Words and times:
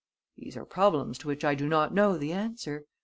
These 0.35 0.57
are 0.57 0.65
problems 0.65 1.19
to 1.19 1.27
which 1.27 1.45
I 1.45 1.53
do 1.53 1.69
not 1.69 1.93
know 1.93 2.17
the 2.17 2.33
answer. 2.33 2.85